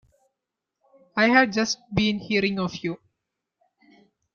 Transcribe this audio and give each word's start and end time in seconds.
I 1.15 1.27
have 1.27 1.51
just 1.51 1.77
been 1.93 2.17
hearing 2.17 2.57
of 2.59 2.75
you. 2.83 2.97